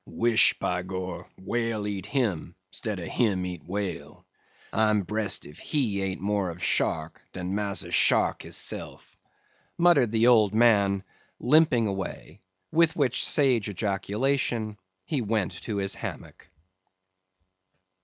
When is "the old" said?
10.09-10.55